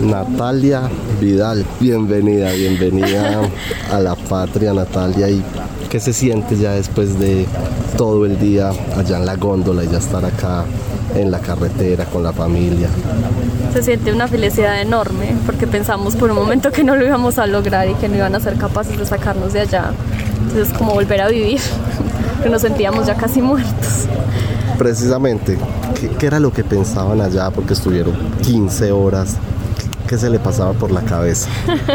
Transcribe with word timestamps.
Natalia 0.00 0.88
Vidal, 1.20 1.64
bienvenida, 1.78 2.50
bienvenida 2.52 3.42
a 3.92 4.00
la 4.00 4.14
patria 4.14 4.72
Natalia 4.72 5.28
y 5.28 5.42
qué 5.90 6.00
se 6.00 6.14
siente 6.14 6.56
ya 6.56 6.72
después 6.72 7.18
de 7.18 7.46
todo 7.98 8.24
el 8.24 8.38
día 8.38 8.70
allá 8.96 9.18
en 9.18 9.26
la 9.26 9.36
góndola 9.36 9.84
y 9.84 9.88
ya 9.88 9.98
estar 9.98 10.24
acá 10.24 10.64
en 11.14 11.30
la 11.30 11.40
carretera 11.40 12.06
con 12.06 12.22
la 12.22 12.32
familia. 12.32 12.88
Se 13.74 13.82
siente 13.82 14.10
una 14.10 14.26
felicidad 14.26 14.80
enorme 14.80 15.36
porque 15.44 15.66
pensamos 15.66 16.16
por 16.16 16.30
un 16.30 16.36
momento 16.36 16.72
que 16.72 16.82
no 16.82 16.96
lo 16.96 17.04
íbamos 17.04 17.38
a 17.38 17.46
lograr 17.46 17.88
y 17.88 17.94
que 17.94 18.08
no 18.08 18.16
iban 18.16 18.34
a 18.34 18.40
ser 18.40 18.56
capaces 18.56 18.98
de 18.98 19.04
sacarnos 19.04 19.52
de 19.52 19.60
allá. 19.60 19.92
Entonces 20.38 20.68
es 20.68 20.78
como 20.78 20.94
volver 20.94 21.20
a 21.20 21.28
vivir, 21.28 21.60
que 22.42 22.48
nos 22.48 22.62
sentíamos 22.62 23.06
ya 23.06 23.16
casi 23.16 23.42
muertos. 23.42 24.06
Precisamente, 24.78 25.58
¿qué, 26.00 26.08
qué 26.08 26.26
era 26.26 26.40
lo 26.40 26.50
que 26.52 26.64
pensaban 26.64 27.20
allá? 27.20 27.50
Porque 27.50 27.74
estuvieron 27.74 28.14
15 28.42 28.92
horas 28.92 29.36
¿Qué 30.10 30.18
se 30.18 30.28
le 30.28 30.40
pasaba 30.40 30.72
por 30.72 30.90
la 30.90 31.02
cabeza? 31.02 31.48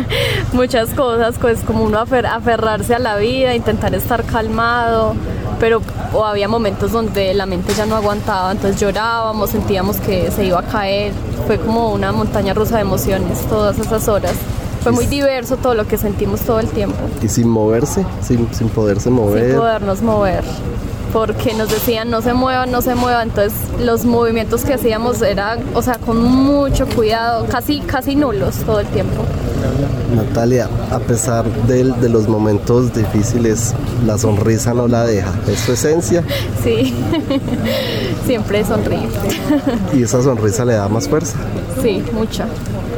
Muchas 0.53 0.91
cosas, 0.91 1.35
pues 1.37 1.59
como 1.59 1.83
uno 1.83 1.99
afer 1.99 2.25
aferrarse 2.25 2.95
a 2.95 2.99
la 2.99 3.17
vida, 3.17 3.53
intentar 3.53 3.93
estar 3.93 4.23
calmado, 4.23 5.15
pero 5.59 5.81
o 6.13 6.23
había 6.23 6.47
momentos 6.47 6.93
donde 6.93 7.33
la 7.33 7.45
mente 7.45 7.73
ya 7.73 7.85
no 7.85 7.97
aguantaba, 7.97 8.53
entonces 8.53 8.79
llorábamos, 8.79 9.49
sentíamos 9.49 9.97
que 9.97 10.31
se 10.31 10.45
iba 10.45 10.61
a 10.61 10.63
caer, 10.63 11.11
fue 11.45 11.59
como 11.59 11.91
una 11.91 12.13
montaña 12.13 12.53
rusa 12.53 12.75
de 12.75 12.83
emociones 12.83 13.37
todas 13.49 13.77
esas 13.79 14.07
horas. 14.07 14.35
Fue 14.81 14.93
muy 14.93 15.07
diverso 15.07 15.57
todo 15.57 15.73
lo 15.73 15.85
que 15.85 15.97
sentimos 15.97 16.39
todo 16.39 16.61
el 16.61 16.70
tiempo. 16.70 16.95
¿Y 17.21 17.27
sin 17.27 17.49
moverse? 17.49 18.05
¿Sin, 18.21 18.47
sin 18.53 18.70
poderse 18.70 19.09
mover? 19.09 19.49
Sin 19.49 19.59
podernos 19.59 20.01
mover 20.01 20.45
porque 21.15 21.53
nos 21.53 21.71
decían 21.71 22.09
no 22.09 22.21
se 22.21 22.33
muevan, 22.33 22.71
no 22.71 22.81
se 22.81 22.93
muevan, 22.93 23.29
entonces 23.29 23.53
los 23.79 24.03
movimientos 24.03 24.65
que 24.65 24.73
hacíamos 24.73 25.21
eran, 25.21 25.63
o 25.73 25.81
sea, 25.81 25.97
con 25.97 26.21
mucho 26.21 26.85
cuidado, 26.87 27.45
casi, 27.45 27.79
casi 27.79 28.17
nulos 28.17 28.57
todo 28.65 28.81
el 28.81 28.87
tiempo. 28.87 29.23
Natalia, 30.13 30.67
a 30.91 30.99
pesar 30.99 31.45
de, 31.67 31.85
de 31.85 32.09
los 32.09 32.27
momentos 32.27 32.93
difíciles, 32.93 33.73
la 34.05 34.17
sonrisa 34.17 34.73
no 34.73 34.90
la 34.90 35.05
deja, 35.05 35.31
¿es 35.48 35.59
su 35.59 35.71
esencia? 35.71 36.21
Sí, 36.65 36.93
siempre 38.25 38.65
sonríe. 38.65 39.07
¿Y 39.93 40.03
esa 40.03 40.21
sonrisa 40.21 40.65
le 40.65 40.73
da 40.73 40.90
más 40.90 41.07
fuerza? 41.07 41.37
Sí, 41.81 42.03
mucha. 42.12 42.45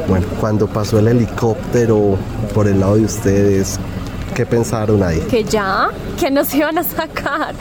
Bueno, 0.08 0.26
cuando 0.40 0.66
pasó 0.66 0.98
el 0.98 1.06
helicóptero 1.06 2.16
por 2.52 2.66
el 2.66 2.80
lado 2.80 2.96
de 2.96 3.04
ustedes, 3.04 3.78
¿Qué 4.38 4.46
pensaron 4.46 5.02
ahí? 5.02 5.18
Que 5.28 5.42
ya, 5.42 5.90
que 6.16 6.30
nos 6.30 6.54
iban 6.54 6.78
a 6.78 6.84
sacar. 6.84 7.56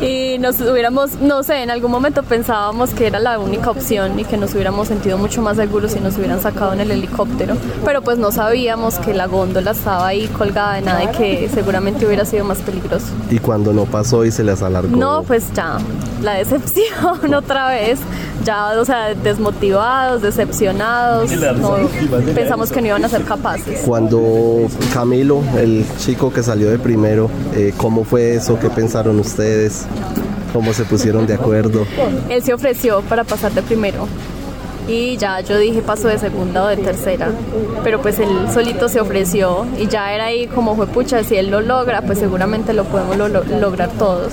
Y 0.00 0.38
nos 0.38 0.60
hubiéramos, 0.60 1.16
no 1.20 1.42
sé, 1.42 1.64
en 1.64 1.70
algún 1.70 1.90
momento 1.90 2.22
pensábamos 2.22 2.90
que 2.90 3.08
era 3.08 3.18
la 3.18 3.40
única 3.40 3.72
opción 3.72 4.16
y 4.16 4.24
que 4.24 4.36
nos 4.36 4.54
hubiéramos 4.54 4.86
sentido 4.86 5.18
mucho 5.18 5.42
más 5.42 5.56
seguros 5.56 5.90
si 5.90 5.98
nos 5.98 6.16
hubieran 6.16 6.40
sacado 6.40 6.74
en 6.74 6.78
el 6.78 6.92
helicóptero. 6.92 7.56
Pero 7.84 8.02
pues 8.02 8.18
no 8.18 8.30
sabíamos 8.30 9.00
que 9.00 9.14
la 9.14 9.26
góndola 9.26 9.72
estaba 9.72 10.06
ahí 10.06 10.28
colgada 10.28 10.74
de 10.74 10.82
nada 10.82 11.02
y 11.02 11.08
que 11.08 11.50
seguramente 11.52 12.06
hubiera 12.06 12.24
sido 12.24 12.44
más 12.44 12.58
peligroso. 12.58 13.06
¿Y 13.28 13.40
cuando 13.40 13.72
no 13.72 13.84
pasó 13.84 14.24
y 14.24 14.30
se 14.30 14.44
les 14.44 14.62
alargó? 14.62 14.96
No, 14.96 15.24
pues 15.24 15.52
ya, 15.54 15.78
la 16.22 16.34
decepción 16.34 17.34
otra 17.34 17.70
vez. 17.70 17.98
Ya, 18.44 18.80
o 18.80 18.84
sea, 18.84 19.14
desmotivados, 19.14 20.22
decepcionados. 20.22 21.30
No, 21.32 21.76
pensamos 22.34 22.70
que 22.70 22.80
no 22.80 22.88
iban 22.88 23.04
a 23.04 23.08
ser 23.08 23.24
capaces. 23.24 23.80
Cuando 23.84 24.68
Camilo, 24.92 25.42
el 25.56 25.84
chico 25.98 26.32
que 26.32 26.42
salió 26.42 26.70
de 26.70 26.78
primero, 26.78 27.30
eh, 27.54 27.72
¿cómo 27.76 28.04
fue 28.04 28.34
eso? 28.34 28.58
¿Qué 28.58 28.70
pensaron 28.70 29.18
ustedes? 29.18 29.86
¿Cómo 30.52 30.72
se 30.72 30.84
pusieron 30.84 31.26
de 31.26 31.34
acuerdo? 31.34 31.86
Él 32.28 32.42
se 32.42 32.54
ofreció 32.54 33.02
para 33.02 33.24
pasar 33.24 33.52
de 33.52 33.62
primero 33.62 34.06
y 34.88 35.16
ya 35.16 35.40
yo 35.40 35.58
dije 35.58 35.82
paso 35.82 36.08
de 36.08 36.18
segunda 36.18 36.64
o 36.64 36.66
de 36.68 36.76
tercera, 36.76 37.28
pero 37.82 38.00
pues 38.00 38.18
él 38.18 38.28
solito 38.52 38.88
se 38.88 39.00
ofreció 39.00 39.66
y 39.78 39.86
ya 39.88 40.12
era 40.12 40.26
ahí 40.26 40.46
como 40.46 40.76
fue 40.76 40.86
pucha, 40.86 41.24
si 41.24 41.36
él 41.36 41.50
lo 41.50 41.60
logra, 41.60 42.02
pues 42.02 42.18
seguramente 42.18 42.72
lo 42.72 42.84
podemos 42.84 43.16
lo, 43.16 43.28
lo, 43.28 43.44
lograr 43.44 43.90
todos. 43.98 44.32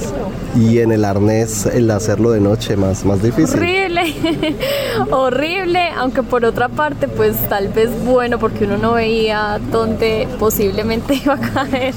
Y 0.56 0.80
en 0.80 0.92
el 0.92 1.06
arnés 1.06 1.66
el 1.66 1.90
hacerlo 1.90 2.32
de 2.32 2.40
noche 2.40 2.76
más, 2.76 3.06
más 3.06 3.22
difícil. 3.22 3.58
Horrible, 3.58 4.58
horrible, 5.12 5.90
aunque 5.98 6.22
por 6.24 6.46
otra 6.46 6.70
parte 6.70 7.08
pues 7.08 7.38
tal 7.50 7.70
vez 7.70 7.90
bueno 8.06 8.38
porque 8.40 8.66
uno 8.66 8.78
no 8.78 8.94
veía 8.94 9.60
dónde 9.72 10.28
posiblemente 10.40 11.16
iba 11.24 11.36
a 11.36 11.40
caer, 11.40 11.94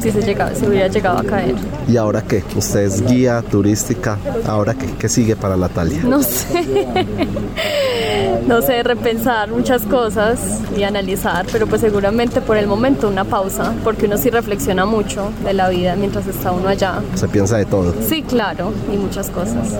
si 0.00 0.10
se, 0.10 0.22
llegaba, 0.22 0.54
si 0.54 0.66
hubiera 0.66 0.88
llegado 0.88 1.18
a 1.18 1.24
caer. 1.24 1.54
¿Y 1.88 1.96
ahora 1.96 2.22
qué? 2.22 2.42
Usted 2.54 2.80
es 2.80 3.06
guía 3.06 3.42
turística, 3.42 4.18
¿ahora 4.46 4.74
qué, 4.74 4.86
qué 4.98 5.08
sigue 5.08 5.36
para 5.36 5.56
Natalia? 5.56 6.02
No 6.04 6.22
sé, 6.22 6.86
no 8.46 8.62
sé, 8.62 8.82
repensar 8.82 9.50
muchas 9.50 9.82
cosas 9.82 10.38
y 10.76 10.82
analizar, 10.82 11.46
pero 11.50 11.66
pues 11.66 11.80
seguramente 11.80 12.40
por 12.40 12.56
el 12.56 12.66
momento 12.66 13.08
una 13.08 13.24
pausa, 13.24 13.74
porque 13.84 14.06
uno 14.06 14.16
sí 14.16 14.30
reflexiona 14.30 14.86
mucho 14.86 15.30
de 15.44 15.54
la 15.54 15.68
vida 15.68 15.96
mientras 15.96 16.26
está 16.26 16.52
uno 16.52 16.68
allá. 16.68 17.02
Se 17.14 17.28
piensa 17.28 17.56
de 17.56 17.64
todo. 17.64 17.94
Sí, 18.06 18.22
claro, 18.22 18.72
y 18.92 18.96
muchas 18.96 19.30
cosas. 19.30 19.74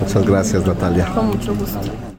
Muchas 0.00 0.26
gracias 0.26 0.66
Natalia. 0.66 1.06
Con 1.14 1.28
mucho 1.28 1.54
gusto. 1.54 2.10